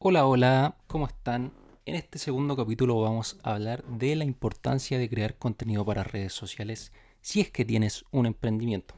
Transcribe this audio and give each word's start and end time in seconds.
Hola, 0.00 0.26
hola, 0.26 0.76
¿cómo 0.86 1.08
están? 1.08 1.52
En 1.84 1.96
este 1.96 2.20
segundo 2.20 2.56
capítulo 2.56 3.00
vamos 3.00 3.36
a 3.42 3.54
hablar 3.54 3.82
de 3.82 4.14
la 4.14 4.24
importancia 4.24 4.96
de 4.96 5.10
crear 5.10 5.36
contenido 5.38 5.84
para 5.84 6.04
redes 6.04 6.32
sociales 6.32 6.92
si 7.20 7.40
es 7.40 7.50
que 7.50 7.64
tienes 7.64 8.04
un 8.12 8.26
emprendimiento. 8.26 8.94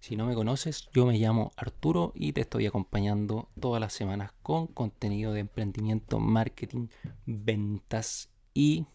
Si 0.00 0.16
no 0.16 0.24
me 0.24 0.34
conoces, 0.34 0.88
yo 0.94 1.04
me 1.04 1.18
llamo 1.18 1.52
Arturo 1.54 2.12
y 2.14 2.32
te 2.32 2.40
estoy 2.40 2.64
acompañando 2.64 3.50
todas 3.60 3.78
las 3.78 3.92
semanas 3.92 4.32
con 4.42 4.68
contenido 4.68 5.34
de 5.34 5.40
emprendimiento, 5.40 6.18
marketing, 6.18 6.88
ventas 7.26 8.30
y 8.54 8.86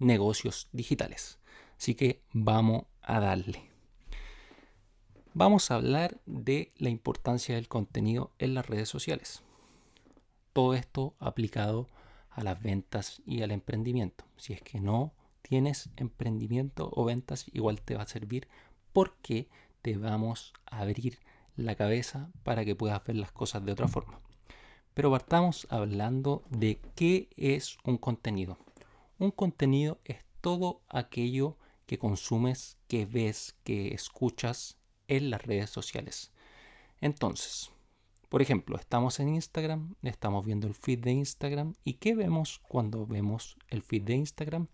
negocios 0.00 0.68
digitales. 0.72 1.38
Así 1.78 1.94
que 1.94 2.22
vamos 2.32 2.86
a 3.02 3.20
darle. 3.20 3.70
Vamos 5.32 5.70
a 5.70 5.76
hablar 5.76 6.20
de 6.26 6.72
la 6.76 6.90
importancia 6.90 7.54
del 7.54 7.68
contenido 7.68 8.32
en 8.40 8.54
las 8.54 8.66
redes 8.66 8.88
sociales. 8.88 9.44
Todo 10.52 10.74
esto 10.74 11.14
aplicado 11.18 11.88
a 12.30 12.42
las 12.42 12.62
ventas 12.62 13.22
y 13.26 13.42
al 13.42 13.50
emprendimiento. 13.50 14.24
Si 14.36 14.52
es 14.52 14.62
que 14.62 14.80
no 14.80 15.12
tienes 15.42 15.90
emprendimiento 15.96 16.90
o 16.92 17.04
ventas, 17.04 17.46
igual 17.52 17.80
te 17.80 17.96
va 17.96 18.02
a 18.02 18.06
servir 18.06 18.48
porque 18.92 19.48
te 19.82 19.96
vamos 19.96 20.52
a 20.66 20.80
abrir 20.80 21.18
la 21.56 21.74
cabeza 21.74 22.30
para 22.42 22.64
que 22.64 22.74
puedas 22.74 23.04
ver 23.04 23.16
las 23.16 23.32
cosas 23.32 23.64
de 23.64 23.72
otra 23.72 23.88
forma. 23.88 24.20
Pero 24.94 25.10
partamos 25.10 25.66
hablando 25.70 26.42
de 26.50 26.80
qué 26.94 27.28
es 27.36 27.78
un 27.84 27.98
contenido. 27.98 28.58
Un 29.18 29.30
contenido 29.30 29.98
es 30.04 30.18
todo 30.40 30.82
aquello 30.88 31.56
que 31.86 31.98
consumes, 31.98 32.76
que 32.88 33.06
ves, 33.06 33.56
que 33.64 33.94
escuchas 33.94 34.76
en 35.08 35.30
las 35.30 35.42
redes 35.42 35.70
sociales. 35.70 36.32
Entonces, 37.00 37.70
por 38.32 38.40
ejemplo, 38.40 38.78
estamos 38.78 39.20
en 39.20 39.28
Instagram, 39.28 39.94
estamos 40.02 40.46
viendo 40.46 40.66
el 40.66 40.72
feed 40.72 41.00
de 41.00 41.10
Instagram 41.10 41.74
y 41.84 41.92
¿qué 41.92 42.14
vemos 42.14 42.62
cuando 42.66 43.06
vemos 43.06 43.58
el 43.68 43.82
feed 43.82 44.04
de 44.04 44.14
Instagram? 44.14 44.68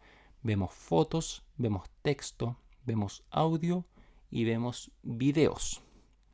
Vemos 0.44 0.72
fotos, 0.72 1.42
vemos 1.56 1.90
texto, 2.02 2.56
vemos 2.86 3.24
audio 3.30 3.84
y 4.30 4.44
vemos 4.44 4.92
videos. 5.02 5.82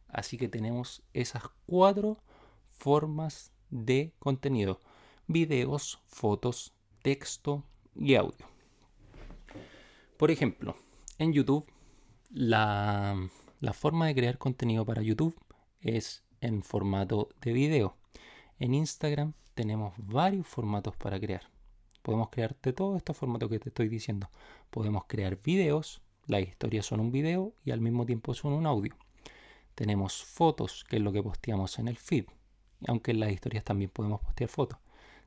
Así 0.09 0.37
que 0.37 0.51
tenemos 0.51 1.03
esas 1.15 1.45
cuatro 1.65 2.19
formas 2.69 3.53
de 3.71 4.13
contenido. 4.19 4.79
Videos, 5.27 6.03
fotos, 6.05 6.75
texto 7.01 7.65
y 7.97 8.17
audio. 8.17 8.47
Por 10.19 10.31
ejemplo, 10.31 10.77
en 11.17 11.33
YouTube, 11.33 11.65
la, 12.29 13.17
la 13.61 13.73
forma 13.73 14.09
de 14.09 14.15
crear 14.15 14.37
contenido 14.37 14.85
para 14.85 15.01
YouTube 15.01 15.35
es 15.81 16.24
en 16.45 16.63
formato 16.63 17.29
de 17.41 17.53
video. 17.53 17.97
En 18.59 18.75
Instagram 18.75 19.33
tenemos 19.55 19.95
varios 19.97 20.47
formatos 20.47 20.95
para 20.97 21.19
crear. 21.19 21.43
Podemos 22.03 22.29
crear 22.29 22.55
de 22.63 22.73
todos 22.73 22.99
estos 22.99 23.17
formatos 23.17 23.49
que 23.49 23.59
te 23.59 23.71
estoy 23.71 23.89
diciendo. 23.89 24.29
Podemos 24.71 25.05
crear 25.07 25.41
videos, 25.43 26.03
las 26.27 26.43
historias 26.43 26.87
son 26.87 27.01
un 27.01 27.11
video 27.11 27.55
y 27.65 27.71
al 27.71 27.81
mismo 27.81 28.05
tiempo 28.05 28.35
son 28.35 28.53
un 28.53 28.67
audio. 28.67 28.95
Tenemos 29.75 30.23
fotos, 30.23 30.85
que 30.85 30.97
es 30.97 31.03
lo 31.03 31.13
que 31.13 31.23
posteamos 31.23 31.79
en 31.79 31.89
el 31.89 31.97
feed, 31.97 32.27
aunque 32.87 33.11
en 33.13 33.21
las 33.21 33.33
historias 33.33 33.65
también 33.65 33.91
podemos 33.91 34.21
postear 34.21 34.51
fotos. 34.51 34.79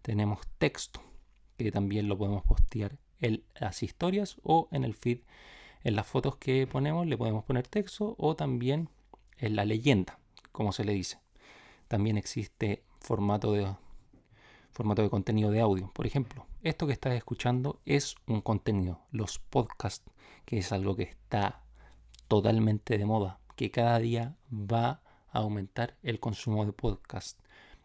Tenemos 0.03 0.39
texto, 0.59 1.01
que 1.57 1.71
también 1.71 2.07
lo 2.07 2.17
podemos 2.17 2.43
postear 2.43 2.97
en 3.19 3.43
las 3.59 3.81
historias 3.81 4.37
o 4.43 4.69
en 4.71 4.83
el 4.83 4.93
feed. 4.93 5.19
En 5.83 5.95
las 5.95 6.05
fotos 6.05 6.37
que 6.37 6.67
ponemos 6.67 7.07
le 7.07 7.17
podemos 7.17 7.43
poner 7.43 7.67
texto 7.67 8.15
o 8.19 8.35
también 8.35 8.89
en 9.39 9.55
la 9.55 9.65
leyenda 9.65 10.19
como 10.57 10.71
se 10.71 10.83
le 10.83 10.93
dice. 10.93 11.19
También 11.87 12.17
existe 12.17 12.83
formato 12.99 13.51
de, 13.51 13.75
formato 14.71 15.03
de 15.03 15.09
contenido 15.11 15.51
de 15.51 15.61
audio. 15.61 15.91
Por 15.93 16.07
ejemplo, 16.07 16.47
esto 16.63 16.87
que 16.87 16.93
estás 16.93 17.13
escuchando 17.13 17.79
es 17.85 18.15
un 18.25 18.41
contenido, 18.41 19.01
los 19.11 19.37
podcasts, 19.37 20.09
que 20.45 20.57
es 20.57 20.71
algo 20.71 20.95
que 20.95 21.03
está 21.03 21.61
totalmente 22.27 22.97
de 22.97 23.05
moda, 23.05 23.39
que 23.55 23.69
cada 23.69 23.99
día 23.99 24.35
va 24.51 25.03
a 25.29 25.39
aumentar 25.41 25.95
el 26.01 26.19
consumo 26.19 26.65
de 26.65 26.73
podcast. 26.73 27.39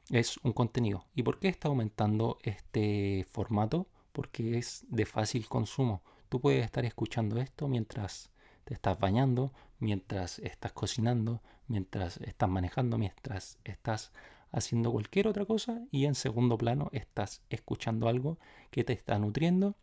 Es 0.08 0.38
un 0.38 0.54
contenido. 0.54 1.04
¿Y 1.14 1.24
por 1.24 1.40
qué 1.40 1.48
está 1.48 1.68
aumentando 1.68 2.38
este 2.42 3.26
formato? 3.28 3.86
Porque 4.14 4.56
es 4.56 4.86
de 4.88 5.04
fácil 5.04 5.46
consumo. 5.46 6.00
Tú 6.30 6.40
puedes 6.40 6.64
estar 6.64 6.86
escuchando 6.86 7.38
esto 7.38 7.68
mientras 7.68 8.30
te 8.64 8.74
estás 8.74 8.98
bañando, 8.98 9.52
mientras 9.78 10.38
estás 10.38 10.72
cocinando, 10.72 11.42
mientras 11.66 12.18
estás 12.18 12.48
manejando, 12.48 12.98
mientras 12.98 13.58
estás 13.64 14.12
haciendo 14.50 14.92
cualquier 14.92 15.28
otra 15.28 15.46
cosa 15.46 15.82
y 15.90 16.04
en 16.04 16.14
segundo 16.14 16.58
plano 16.58 16.90
estás 16.92 17.42
escuchando 17.48 18.08
algo 18.08 18.38
que 18.70 18.84
te 18.84 18.92
está 18.92 19.18
nutriendo 19.18 19.76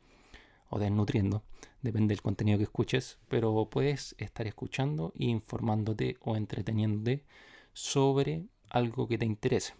o 0.70 0.78
desnutriendo, 0.78 1.44
depende 1.82 2.14
del 2.14 2.22
contenido 2.22 2.60
que 2.60 2.66
escuches, 2.66 3.18
pero 3.28 3.70
puedes 3.70 4.16
estar 4.20 4.46
escuchando 4.46 5.12
e 5.16 5.26
informándote 5.26 6.18
o 6.22 6.36
entreteniéndote 6.36 7.26
sobre 7.74 8.46
algo 8.70 9.08
que 9.08 9.18
te 9.18 9.26
interese. 9.26 9.74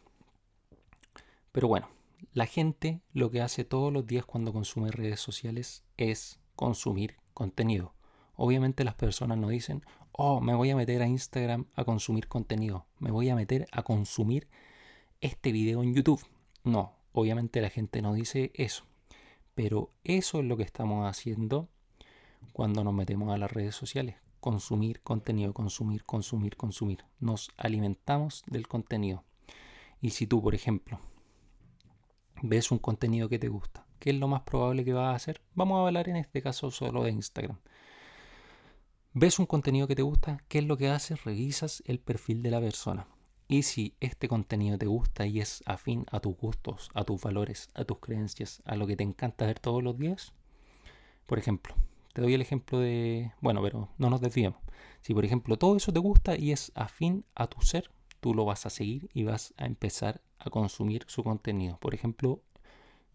Pero 1.52 1.68
bueno, 1.68 1.90
la 2.34 2.48
gente 2.48 3.02
lo 3.14 3.30
que 3.30 3.42
hace 3.42 3.64
todos 3.64 3.94
los 3.94 4.06
días 4.08 4.26
cuando 4.26 4.52
consume 4.52 4.92
redes 4.92 5.20
sociales 5.20 5.84
es 5.98 6.40
consumir 6.56 7.18
contenido. 7.34 7.94
Obviamente 8.42 8.86
las 8.86 8.96
personas 8.96 9.38
no 9.38 9.50
dicen, 9.50 9.84
oh, 10.14 10.40
me 10.40 10.56
voy 10.56 10.70
a 10.70 10.76
meter 10.78 11.02
a 11.02 11.08
Instagram 11.08 11.66
a 11.76 11.84
consumir 11.84 12.30
contenido, 12.30 12.86
me 12.98 13.12
voy 13.12 13.28
a 13.28 13.36
meter 13.36 13.68
a 13.74 13.84
consumir 13.84 14.48
este 15.20 15.52
video 15.52 15.84
en 15.84 15.94
YouTube. 15.94 16.26
No, 16.64 16.94
obviamente 17.12 17.60
la 17.60 17.70
gente 17.70 18.02
no 18.02 18.14
dice 18.14 18.52
eso. 18.54 18.86
Pero 19.56 19.92
eso 20.06 20.40
es 20.40 20.46
lo 20.46 20.56
que 20.56 20.64
estamos 20.64 21.06
haciendo 21.06 21.68
cuando 22.54 22.82
nos 22.86 22.94
metemos 22.94 23.34
a 23.34 23.38
las 23.38 23.52
redes 23.52 23.76
sociales. 23.76 24.16
Consumir 24.40 25.02
contenido, 25.02 25.54
consumir, 25.54 26.06
consumir, 26.06 26.56
consumir. 26.56 27.04
Nos 27.20 27.50
alimentamos 27.58 28.44
del 28.48 28.70
contenido. 28.70 29.26
Y 30.00 30.12
si 30.12 30.28
tú, 30.28 30.42
por 30.42 30.56
ejemplo, 30.56 31.02
ves 32.42 32.72
un 32.72 32.78
contenido 32.78 33.28
que 33.28 33.38
te 33.38 33.50
gusta, 33.50 33.86
¿qué 34.00 34.12
es 34.12 34.16
lo 34.16 34.30
más 34.30 34.44
probable 34.44 34.86
que 34.86 34.94
vas 34.94 35.12
a 35.12 35.16
hacer? 35.16 35.42
Vamos 35.56 35.78
a 35.80 35.88
hablar 35.88 36.08
en 36.08 36.16
este 36.16 36.42
caso 36.42 36.72
solo 36.72 37.04
de 37.04 37.12
Instagram. 37.12 37.60
Ves 39.14 39.40
un 39.40 39.48
contenido 39.48 39.88
que 39.88 39.96
te 39.96 40.04
gusta, 40.04 40.44
¿qué 40.48 40.60
es 40.60 40.66
lo 40.66 40.78
que 40.78 40.90
haces? 40.90 41.24
Revisas 41.24 41.82
el 41.88 42.00
perfil 42.00 42.44
de 42.44 42.52
la 42.52 42.62
persona. 42.62 43.08
Y 43.48 43.64
si 43.64 43.96
este 44.00 44.28
contenido 44.28 44.78
te 44.78 44.86
gusta 44.86 45.26
y 45.26 45.40
es 45.40 45.64
afín 45.66 46.06
a 46.12 46.20
tus 46.20 46.38
gustos, 46.38 46.92
a 46.94 47.04
tus 47.04 47.20
valores, 47.20 47.70
a 47.74 47.86
tus 47.86 47.98
creencias, 47.98 48.62
a 48.66 48.76
lo 48.76 48.86
que 48.86 48.96
te 48.96 49.04
encanta 49.04 49.48
ver 49.48 49.60
todos 49.60 49.82
los 49.82 49.98
días, 49.98 50.34
por 51.26 51.40
ejemplo, 51.40 51.74
te 52.14 52.22
doy 52.22 52.36
el 52.36 52.42
ejemplo 52.42 52.78
de, 52.78 53.34
bueno, 53.42 53.64
pero 53.64 53.90
no 53.98 54.12
nos 54.12 54.22
desviemos. 54.22 54.62
Si 55.02 55.16
por 55.16 55.26
ejemplo 55.26 55.58
todo 55.58 55.76
eso 55.76 55.92
te 55.92 56.00
gusta 56.00 56.38
y 56.38 56.52
es 56.52 56.72
afín 56.76 57.26
a 57.34 57.48
tu 57.48 57.62
ser, 57.62 57.90
tú 58.20 58.36
lo 58.36 58.46
vas 58.46 58.68
a 58.68 58.70
seguir 58.70 59.10
y 59.16 59.24
vas 59.24 59.56
a 59.58 59.66
empezar 59.66 60.22
a 60.38 60.52
consumir 60.52 61.06
su 61.08 61.24
contenido. 61.24 61.80
Por 61.80 61.96
ejemplo, 61.96 62.44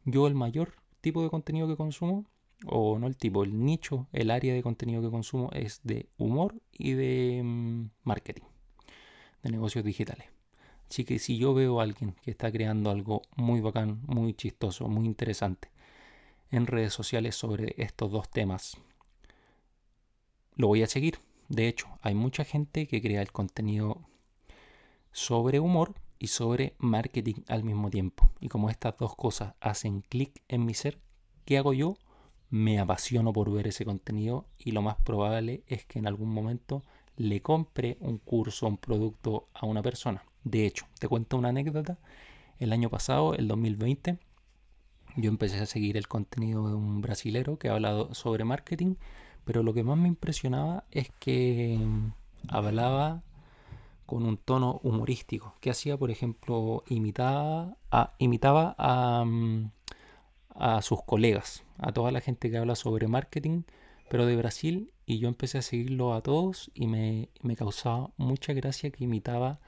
yo 0.04 0.26
el 0.26 0.34
mayor 0.34 0.74
tipo 1.00 1.22
de 1.22 1.30
contenido 1.30 1.68
que 1.68 1.76
consumo 1.76 2.26
o 2.66 2.98
no 2.98 3.06
el 3.06 3.16
tipo, 3.16 3.44
el 3.44 3.64
nicho, 3.64 4.08
el 4.12 4.30
área 4.30 4.54
de 4.54 4.62
contenido 4.62 5.02
que 5.02 5.10
consumo 5.10 5.50
es 5.52 5.80
de 5.84 6.08
humor 6.16 6.54
y 6.72 6.92
de 6.92 7.42
mm, 7.42 7.90
marketing, 8.04 8.44
de 9.42 9.50
negocios 9.50 9.84
digitales. 9.84 10.26
Así 10.88 11.04
que 11.04 11.18
si 11.18 11.38
yo 11.38 11.54
veo 11.54 11.80
a 11.80 11.82
alguien 11.82 12.14
que 12.22 12.30
está 12.30 12.52
creando 12.52 12.90
algo 12.90 13.22
muy 13.36 13.60
bacán, 13.60 14.02
muy 14.06 14.34
chistoso, 14.34 14.88
muy 14.88 15.06
interesante 15.06 15.70
en 16.50 16.66
redes 16.66 16.92
sociales 16.92 17.34
sobre 17.34 17.74
estos 17.78 18.12
dos 18.12 18.30
temas, 18.30 18.76
lo 20.56 20.68
voy 20.68 20.82
a 20.82 20.86
seguir. 20.86 21.18
De 21.48 21.68
hecho, 21.68 21.88
hay 22.00 22.14
mucha 22.14 22.44
gente 22.44 22.86
que 22.86 23.02
crea 23.02 23.22
el 23.22 23.32
contenido 23.32 24.00
sobre 25.10 25.60
humor 25.60 25.94
y 26.18 26.28
sobre 26.28 26.74
marketing 26.78 27.42
al 27.48 27.64
mismo 27.64 27.90
tiempo. 27.90 28.30
Y 28.40 28.48
como 28.48 28.70
estas 28.70 28.96
dos 28.96 29.14
cosas 29.14 29.54
hacen 29.60 30.00
clic 30.02 30.42
en 30.48 30.64
mi 30.64 30.74
ser, 30.74 30.98
¿qué 31.44 31.58
hago 31.58 31.72
yo? 31.72 31.96
Me 32.54 32.78
apasiono 32.78 33.32
por 33.32 33.50
ver 33.50 33.66
ese 33.66 33.84
contenido 33.84 34.46
y 34.56 34.70
lo 34.70 34.80
más 34.80 34.94
probable 34.94 35.64
es 35.66 35.84
que 35.86 35.98
en 35.98 36.06
algún 36.06 36.32
momento 36.32 36.84
le 37.16 37.42
compre 37.42 37.96
un 37.98 38.18
curso, 38.18 38.68
un 38.68 38.78
producto 38.78 39.48
a 39.54 39.66
una 39.66 39.82
persona. 39.82 40.22
De 40.44 40.64
hecho, 40.64 40.86
te 41.00 41.08
cuento 41.08 41.36
una 41.36 41.48
anécdota. 41.48 41.98
El 42.60 42.72
año 42.72 42.90
pasado, 42.90 43.34
el 43.34 43.48
2020, 43.48 44.18
yo 45.16 45.30
empecé 45.30 45.58
a 45.58 45.66
seguir 45.66 45.96
el 45.96 46.06
contenido 46.06 46.68
de 46.68 46.76
un 46.76 47.00
brasilero 47.00 47.58
que 47.58 47.70
ha 47.70 47.72
hablado 47.72 48.14
sobre 48.14 48.44
marketing, 48.44 48.94
pero 49.44 49.64
lo 49.64 49.74
que 49.74 49.82
más 49.82 49.98
me 49.98 50.06
impresionaba 50.06 50.84
es 50.92 51.10
que 51.18 51.76
mm, 51.80 52.12
hablaba 52.50 53.24
con 54.06 54.24
un 54.24 54.36
tono 54.36 54.78
humorístico, 54.84 55.56
que 55.60 55.70
hacía, 55.70 55.96
por 55.96 56.12
ejemplo, 56.12 56.84
imitaba 56.86 57.76
a, 57.90 58.14
imitaba 58.18 58.76
a, 58.78 59.24
mm, 59.24 59.72
a 60.54 60.82
sus 60.82 61.02
colegas, 61.02 61.63
a 61.78 61.92
toda 61.92 62.10
la 62.10 62.20
gente 62.20 62.50
que 62.50 62.58
habla 62.58 62.74
sobre 62.74 63.08
marketing, 63.08 63.62
pero 64.08 64.26
de 64.26 64.36
Brasil, 64.36 64.92
y 65.06 65.18
yo 65.18 65.28
empecé 65.28 65.58
a 65.58 65.62
seguirlo 65.62 66.14
a 66.14 66.22
todos 66.22 66.70
y 66.74 66.86
me, 66.86 67.28
causaba 67.56 68.10
mucha 68.16 68.52
gracia 68.52 68.90
que 68.90 69.04
imitaba 69.04 69.60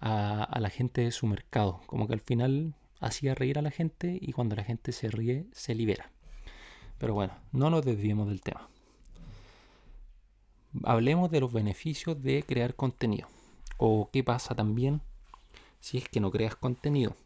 a, 0.00 0.58
la 0.60 0.70
gente 0.70 1.02
de 1.02 1.12
su 1.12 1.26
mercado, 1.26 1.80
como 1.86 2.06
que 2.06 2.14
al 2.14 2.20
final 2.20 2.74
hacía 3.00 3.34
reír 3.34 3.58
a 3.58 3.62
la 3.62 3.70
gente 3.70 4.18
y 4.20 4.32
cuando 4.32 4.56
la 4.56 4.64
gente 4.64 4.92
se 4.92 5.10
ríe 5.10 5.46
se 5.52 5.74
libera. 5.74 6.10
Pero 6.98 7.14
bueno, 7.14 7.34
no 7.50 7.70
nos 7.70 7.84
desviemos 7.84 8.28
del 8.28 8.40
tema. 8.40 8.68
Hablemos 10.84 11.30
de 11.30 11.40
los 11.40 11.52
beneficios 11.52 12.22
de 12.22 12.44
crear 12.44 12.74
contenido. 12.74 13.28
O 13.76 14.08
qué 14.12 14.22
pasa 14.22 14.54
también 14.54 15.02
si 15.80 15.98
es 15.98 16.08
que 16.08 16.20
no 16.20 16.30
creas 16.30 16.54
contenido. 16.54 17.16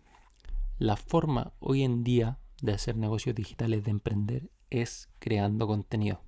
La 0.78 0.96
forma 0.96 1.52
hoy 1.60 1.82
en 1.82 2.02
día 2.02 2.38
de 2.62 2.72
hacer 2.72 2.96
negocios 2.96 3.34
digitales, 3.34 3.84
de 3.84 3.90
emprender, 3.90 4.50
es 4.70 5.08
creando 5.18 5.66
contenido. 5.66 6.20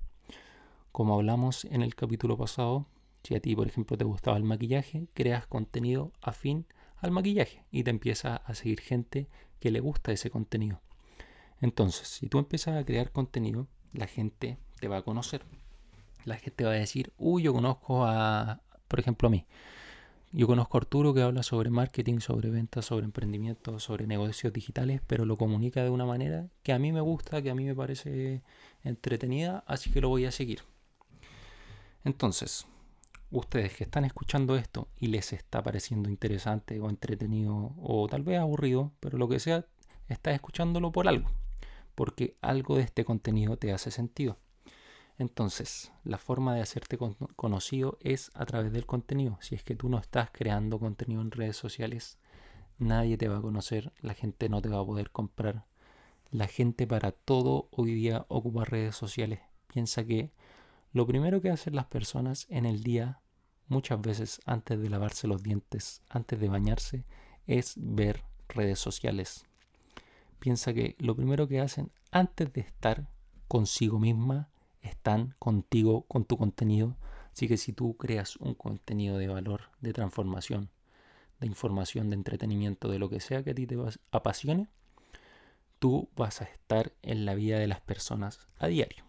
Como 0.91 1.15
hablamos 1.15 1.65
en 1.65 1.81
el 1.81 1.95
capítulo 1.95 2.37
pasado, 2.37 2.87
si 3.23 3.35
a 3.35 3.39
ti, 3.39 3.55
por 3.55 3.67
ejemplo, 3.67 3.97
te 3.97 4.05
gustaba 4.05 4.37
el 4.37 4.43
maquillaje, 4.43 5.07
creas 5.13 5.45
contenido 5.47 6.11
afín 6.21 6.65
al 6.97 7.11
maquillaje 7.11 7.63
y 7.71 7.83
te 7.83 7.89
empieza 7.91 8.37
a 8.37 8.55
seguir 8.55 8.81
gente 8.81 9.27
que 9.59 9.71
le 9.71 9.79
gusta 9.79 10.11
ese 10.11 10.29
contenido. 10.29 10.81
Entonces, 11.61 12.07
si 12.07 12.27
tú 12.27 12.39
empiezas 12.39 12.77
a 12.77 12.85
crear 12.85 13.11
contenido, 13.11 13.67
la 13.93 14.07
gente 14.07 14.57
te 14.79 14.87
va 14.87 14.97
a 14.97 15.01
conocer. 15.01 15.43
La 16.23 16.37
gente 16.37 16.63
va 16.63 16.71
a 16.71 16.75
decir, 16.75 17.11
uy, 17.17 17.43
yo 17.43 17.53
conozco 17.53 18.05
a, 18.05 18.61
por 18.87 18.99
ejemplo, 18.99 19.27
a 19.27 19.31
mí. 19.31 19.45
Yo 20.31 20.45
conozco 20.45 20.77
a 20.77 20.81
Arturo 20.81 21.11
que 21.15 21.23
habla 21.23 21.41
sobre 21.41 21.71
marketing, 21.71 22.19
sobre 22.19 22.51
ventas, 22.51 22.85
sobre 22.85 23.05
emprendimiento, 23.05 23.79
sobre 23.79 24.05
negocios 24.05 24.53
digitales, 24.53 25.01
pero 25.07 25.25
lo 25.25 25.39
comunica 25.39 25.83
de 25.83 25.89
una 25.89 26.05
manera 26.05 26.47
que 26.61 26.71
a 26.71 26.77
mí 26.77 26.91
me 26.91 27.01
gusta, 27.01 27.41
que 27.41 27.49
a 27.49 27.55
mí 27.55 27.65
me 27.65 27.73
parece 27.73 28.43
entretenida, 28.83 29.63
así 29.65 29.89
que 29.89 30.01
lo 30.01 30.09
voy 30.09 30.25
a 30.25 30.31
seguir. 30.31 30.61
Entonces, 32.03 32.67
ustedes 33.31 33.73
que 33.73 33.83
están 33.83 34.05
escuchando 34.05 34.55
esto 34.55 34.87
y 34.99 35.07
les 35.07 35.33
está 35.33 35.63
pareciendo 35.63 36.09
interesante 36.09 36.79
o 36.79 36.91
entretenido 36.91 37.73
o 37.81 38.07
tal 38.07 38.21
vez 38.21 38.39
aburrido, 38.39 38.91
pero 38.99 39.17
lo 39.17 39.27
que 39.27 39.39
sea, 39.39 39.65
estás 40.09 40.35
escuchándolo 40.35 40.91
por 40.91 41.07
algo, 41.07 41.31
porque 41.95 42.35
algo 42.41 42.75
de 42.75 42.83
este 42.83 43.03
contenido 43.03 43.57
te 43.57 43.73
hace 43.73 43.89
sentido. 43.89 44.37
Entonces, 45.19 45.91
la 46.05 46.17
forma 46.17 46.55
de 46.55 46.61
hacerte 46.61 46.97
conocido 47.35 47.97
es 47.99 48.31
a 48.35 48.45
través 48.45 48.71
del 48.71 48.85
contenido. 48.85 49.37
Si 49.41 49.53
es 49.53 49.63
que 49.65 49.75
tú 49.75 49.89
no 49.89 49.99
estás 49.99 50.29
creando 50.31 50.79
contenido 50.79 51.21
en 51.21 51.31
redes 51.31 51.57
sociales, 51.57 52.17
nadie 52.77 53.17
te 53.17 53.27
va 53.27 53.39
a 53.39 53.41
conocer, 53.41 53.91
la 53.99 54.13
gente 54.13 54.47
no 54.47 54.61
te 54.61 54.69
va 54.69 54.79
a 54.79 54.85
poder 54.85 55.11
comprar. 55.11 55.65
La 56.31 56.47
gente 56.47 56.87
para 56.87 57.11
todo 57.11 57.67
hoy 57.71 57.93
día 57.93 58.25
ocupa 58.29 58.63
redes 58.63 58.95
sociales. 58.95 59.41
Piensa 59.67 60.05
que 60.05 60.31
lo 60.93 61.05
primero 61.05 61.41
que 61.41 61.49
hacen 61.49 61.75
las 61.75 61.87
personas 61.87 62.47
en 62.49 62.65
el 62.65 62.81
día, 62.81 63.19
muchas 63.67 63.99
veces 64.01 64.39
antes 64.45 64.79
de 64.79 64.89
lavarse 64.89 65.27
los 65.27 65.43
dientes, 65.43 66.01
antes 66.09 66.39
de 66.39 66.47
bañarse, 66.47 67.03
es 67.45 67.73
ver 67.75 68.23
redes 68.47 68.79
sociales. 68.79 69.43
Piensa 70.39 70.73
que 70.73 70.95
lo 70.97 71.13
primero 71.13 71.49
que 71.49 71.59
hacen 71.59 71.91
antes 72.09 72.53
de 72.53 72.61
estar 72.61 73.09
consigo 73.49 73.99
misma, 73.99 74.47
están 74.81 75.35
contigo, 75.39 76.03
con 76.07 76.25
tu 76.25 76.37
contenido. 76.37 76.95
Así 77.31 77.47
que 77.47 77.57
si 77.57 77.73
tú 77.73 77.97
creas 77.97 78.35
un 78.37 78.53
contenido 78.53 79.17
de 79.17 79.27
valor, 79.27 79.69
de 79.81 79.93
transformación, 79.93 80.69
de 81.39 81.47
información, 81.47 82.09
de 82.09 82.15
entretenimiento, 82.15 82.89
de 82.89 82.99
lo 82.99 83.09
que 83.09 83.19
sea 83.19 83.43
que 83.43 83.51
a 83.51 83.55
ti 83.55 83.65
te 83.65 83.77
apasione, 84.11 84.67
tú 85.79 86.09
vas 86.15 86.41
a 86.41 86.45
estar 86.45 86.91
en 87.01 87.25
la 87.25 87.35
vida 87.35 87.59
de 87.59 87.67
las 87.67 87.81
personas 87.81 88.47
a 88.57 88.67
diario. 88.67 89.05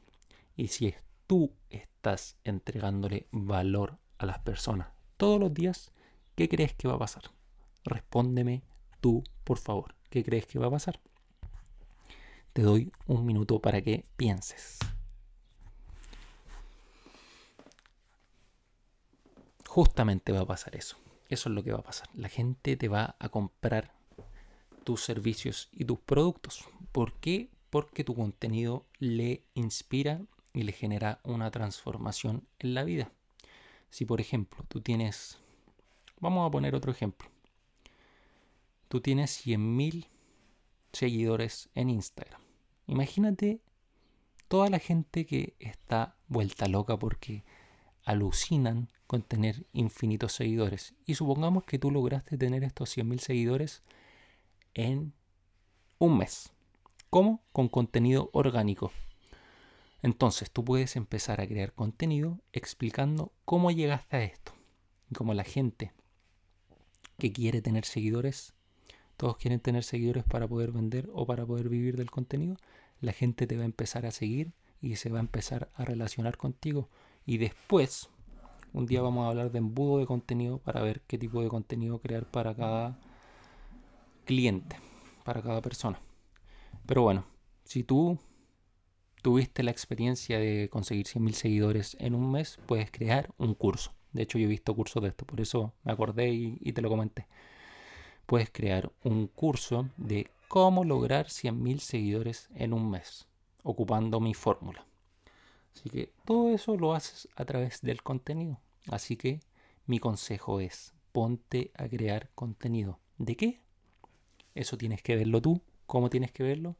Y 0.56 0.68
si 0.68 0.94
tú 1.26 1.52
estás 1.70 2.36
entregándole 2.44 3.26
valor 3.30 3.98
a 4.18 4.26
las 4.26 4.38
personas 4.40 4.88
todos 5.16 5.40
los 5.40 5.52
días, 5.52 5.92
¿qué 6.36 6.48
crees 6.48 6.74
que 6.74 6.88
va 6.88 6.94
a 6.94 6.98
pasar? 6.98 7.24
Respóndeme 7.84 8.62
tú, 9.00 9.24
por 9.44 9.58
favor. 9.58 9.94
¿Qué 10.10 10.24
crees 10.24 10.46
que 10.46 10.58
va 10.58 10.66
a 10.66 10.70
pasar? 10.70 11.00
Te 12.52 12.62
doy 12.62 12.92
un 13.06 13.24
minuto 13.24 13.60
para 13.60 13.80
que 13.80 14.06
pienses. 14.16 14.78
Justamente 19.70 20.32
va 20.32 20.40
a 20.40 20.46
pasar 20.46 20.74
eso. 20.74 20.96
Eso 21.28 21.48
es 21.48 21.54
lo 21.54 21.62
que 21.62 21.70
va 21.70 21.78
a 21.78 21.84
pasar. 21.84 22.08
La 22.12 22.28
gente 22.28 22.76
te 22.76 22.88
va 22.88 23.14
a 23.20 23.28
comprar 23.28 23.92
tus 24.82 25.04
servicios 25.04 25.68
y 25.70 25.84
tus 25.84 26.00
productos. 26.00 26.64
¿Por 26.90 27.12
qué? 27.20 27.50
Porque 27.70 28.02
tu 28.02 28.16
contenido 28.16 28.84
le 28.98 29.44
inspira 29.54 30.22
y 30.52 30.64
le 30.64 30.72
genera 30.72 31.20
una 31.22 31.52
transformación 31.52 32.48
en 32.58 32.74
la 32.74 32.82
vida. 32.82 33.12
Si 33.90 34.04
por 34.06 34.20
ejemplo 34.20 34.64
tú 34.66 34.80
tienes, 34.80 35.38
vamos 36.18 36.48
a 36.48 36.50
poner 36.50 36.74
otro 36.74 36.90
ejemplo, 36.90 37.28
tú 38.88 39.00
tienes 39.00 39.46
100.000 39.46 40.08
seguidores 40.92 41.70
en 41.76 41.90
Instagram. 41.90 42.40
Imagínate 42.88 43.60
toda 44.48 44.68
la 44.68 44.80
gente 44.80 45.26
que 45.26 45.54
está 45.60 46.16
vuelta 46.26 46.66
loca 46.66 46.98
porque 46.98 47.44
alucinan 48.02 48.88
con 49.10 49.22
tener 49.22 49.66
infinitos 49.72 50.34
seguidores. 50.34 50.94
Y 51.04 51.16
supongamos 51.16 51.64
que 51.64 51.80
tú 51.80 51.90
lograste 51.90 52.38
tener 52.38 52.62
estos 52.62 52.96
100.000 52.96 53.18
seguidores 53.18 53.82
en 54.72 55.12
un 55.98 56.16
mes. 56.16 56.52
¿Cómo? 57.10 57.42
Con 57.50 57.68
contenido 57.68 58.30
orgánico. 58.32 58.92
Entonces 60.00 60.52
tú 60.52 60.64
puedes 60.64 60.94
empezar 60.94 61.40
a 61.40 61.48
crear 61.48 61.72
contenido 61.72 62.38
explicando 62.52 63.32
cómo 63.44 63.72
llegaste 63.72 64.16
a 64.16 64.22
esto. 64.22 64.52
Y 65.10 65.16
como 65.16 65.34
la 65.34 65.42
gente 65.42 65.92
que 67.18 67.32
quiere 67.32 67.60
tener 67.62 67.86
seguidores, 67.86 68.54
todos 69.16 69.38
quieren 69.38 69.58
tener 69.58 69.82
seguidores 69.82 70.22
para 70.22 70.46
poder 70.46 70.70
vender 70.70 71.10
o 71.12 71.26
para 71.26 71.44
poder 71.44 71.68
vivir 71.68 71.96
del 71.96 72.12
contenido, 72.12 72.58
la 73.00 73.12
gente 73.12 73.48
te 73.48 73.56
va 73.56 73.62
a 73.62 73.66
empezar 73.66 74.06
a 74.06 74.12
seguir 74.12 74.52
y 74.80 74.94
se 74.94 75.10
va 75.10 75.18
a 75.18 75.26
empezar 75.26 75.68
a 75.74 75.84
relacionar 75.84 76.36
contigo. 76.36 76.88
Y 77.26 77.38
después, 77.38 78.08
un 78.72 78.86
día 78.86 79.02
vamos 79.02 79.24
a 79.24 79.30
hablar 79.30 79.50
de 79.50 79.58
embudo 79.58 79.98
de 79.98 80.06
contenido 80.06 80.58
para 80.58 80.82
ver 80.82 81.02
qué 81.06 81.18
tipo 81.18 81.42
de 81.42 81.48
contenido 81.48 81.98
crear 81.98 82.24
para 82.24 82.54
cada 82.54 82.98
cliente, 84.24 84.76
para 85.24 85.42
cada 85.42 85.60
persona. 85.60 86.00
Pero 86.86 87.02
bueno, 87.02 87.24
si 87.64 87.82
tú 87.82 88.18
tuviste 89.22 89.62
la 89.62 89.70
experiencia 89.70 90.38
de 90.38 90.68
conseguir 90.70 91.06
100.000 91.06 91.32
seguidores 91.32 91.96
en 92.00 92.14
un 92.14 92.30
mes, 92.30 92.58
puedes 92.66 92.90
crear 92.90 93.30
un 93.38 93.54
curso. 93.54 93.92
De 94.12 94.22
hecho, 94.22 94.38
yo 94.38 94.46
he 94.46 94.48
visto 94.48 94.74
cursos 94.74 95.02
de 95.02 95.10
esto, 95.10 95.24
por 95.24 95.40
eso 95.40 95.72
me 95.84 95.92
acordé 95.92 96.30
y, 96.30 96.72
te 96.72 96.82
lo 96.82 96.88
comenté. 96.88 97.26
Puedes 98.26 98.50
crear 98.50 98.92
un 99.04 99.26
curso 99.28 99.88
de 99.96 100.30
cómo 100.48 100.84
lograr 100.84 101.26
100.000 101.26 101.78
seguidores 101.78 102.48
en 102.54 102.72
un 102.72 102.90
mes, 102.90 103.28
ocupando 103.62 104.20
mi 104.20 104.34
fórmula. 104.34 104.84
Así 105.74 105.90
que 105.90 106.12
todo 106.24 106.50
eso 106.50 106.76
lo 106.76 106.94
haces 106.94 107.28
a 107.36 107.44
través 107.44 107.80
del 107.82 108.02
contenido. 108.02 108.60
Así 108.88 109.16
que 109.16 109.40
mi 109.86 109.98
consejo 109.98 110.60
es, 110.60 110.94
ponte 111.12 111.70
a 111.76 111.88
crear 111.88 112.30
contenido. 112.34 112.98
¿De 113.18 113.36
qué? 113.36 113.60
Eso 114.54 114.76
tienes 114.76 115.02
que 115.02 115.16
verlo 115.16 115.40
tú. 115.40 115.60
¿Cómo 115.86 116.10
tienes 116.10 116.32
que 116.32 116.42
verlo? 116.42 116.76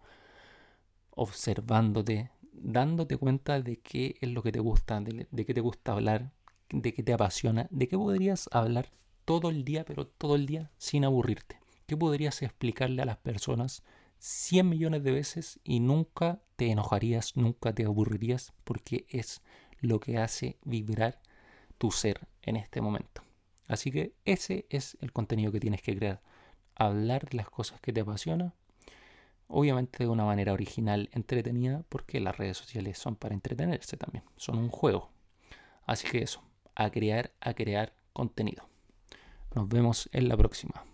observándote, 1.21 2.31
dándote 2.53 3.19
cuenta 3.19 3.61
de 3.61 3.79
qué 3.79 4.17
es 4.21 4.31
lo 4.31 4.43
que 4.43 4.53
te 4.53 4.61
gusta, 4.61 5.01
de, 5.01 5.45
qué 5.45 5.55
te 5.55 5.61
gusta 5.61 5.93
hablar, 5.93 6.33
de 6.71 6.95
qué 6.95 7.03
te 7.03 7.13
apasiona, 7.13 7.69
de 7.71 7.89
qué 7.89 7.97
podrías 7.99 8.49
hablar 8.53 8.91
todo 9.27 9.51
el 9.51 9.65
día, 9.65 9.85
pero 9.85 10.07
todo 10.07 10.35
el 10.35 10.47
día 10.47 10.71
sin 10.79 11.05
aburrirte. 11.05 11.61
¿Qué 11.87 11.97
podrías 11.97 12.41
explicarle 12.41 13.03
a 13.03 13.05
las 13.05 13.19
personas 13.19 13.83
100 14.21 14.69
millones 14.69 15.03
de 15.03 15.13
veces 15.13 15.59
y 15.65 15.81
nunca 15.81 16.41
te 16.57 16.71
enojarías, 16.71 17.37
nunca 17.37 17.75
te 17.75 17.85
aburrirías 17.85 18.53
porque 18.65 19.07
es 19.09 19.43
lo 19.81 19.99
que 19.99 20.19
hace 20.19 20.59
vibrar 20.65 21.21
tu 21.79 21.91
ser 21.91 22.29
en 22.43 22.57
este 22.57 22.81
momento. 22.81 23.23
Así 23.67 23.91
que 23.91 24.15
ese 24.25 24.67
es 24.71 24.97
el 25.01 25.13
contenido 25.13 25.53
que 25.53 25.61
tienes 25.61 25.83
que 25.83 25.97
crear. 25.97 26.21
Hablar 26.75 27.29
de 27.29 27.37
las 27.37 27.51
cosas 27.51 27.81
que 27.81 27.93
te 27.93 28.01
apasionan 28.01 28.55
Obviamente 29.53 30.05
de 30.05 30.09
una 30.09 30.25
manera 30.25 30.53
original, 30.53 31.11
entretenida, 31.13 31.83
porque 31.89 32.21
las 32.21 32.39
redes 32.39 32.57
sociales 32.57 32.99
son 32.99 33.17
para 33.17 33.35
entretenerse 33.35 33.97
también, 33.97 34.23
son 34.37 34.59
un 34.59 34.69
juego. 34.69 35.11
Así 35.87 36.09
que 36.09 36.23
eso, 36.23 36.41
a 36.77 36.89
crear, 36.91 37.33
a 37.41 37.55
crear 37.55 37.93
contenido. 38.13 38.69
Nos 39.57 39.69
vemos 39.69 40.09
en 40.13 40.29
la 40.29 40.37
próxima. 40.37 40.85